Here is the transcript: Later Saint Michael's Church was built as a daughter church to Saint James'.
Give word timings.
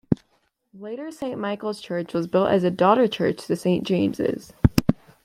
Later 0.73 1.11
Saint 1.11 1.39
Michael's 1.39 1.79
Church 1.79 2.11
was 2.11 2.25
built 2.25 2.49
as 2.49 2.63
a 2.63 2.71
daughter 2.71 3.07
church 3.07 3.45
to 3.45 3.55
Saint 3.55 3.85
James'. 3.85 4.51